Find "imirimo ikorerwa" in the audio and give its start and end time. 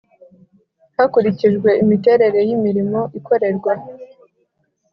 2.57-3.73